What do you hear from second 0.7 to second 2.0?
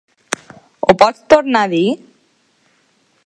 Ho pots tornar a dir?